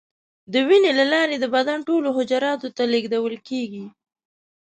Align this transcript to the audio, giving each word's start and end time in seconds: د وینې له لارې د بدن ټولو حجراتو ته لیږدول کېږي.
د 0.53 0.53
وینې 0.67 0.91
له 0.99 1.05
لارې 1.13 1.35
د 1.39 1.45
بدن 1.55 1.79
ټولو 1.89 2.07
حجراتو 2.17 2.67
ته 2.77 2.83
لیږدول 2.91 3.35
کېږي. 3.47 3.85